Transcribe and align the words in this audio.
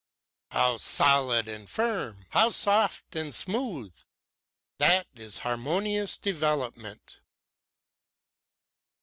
"How 0.49 0.77
solid 0.77 1.47
and 1.47 1.69
firm, 1.69 2.25
how 2.31 2.49
soft 2.49 3.15
and 3.15 3.31
smooth! 3.35 3.95
That 4.79 5.05
is 5.15 5.37
harmonious 5.37 6.17
development." 6.17 7.21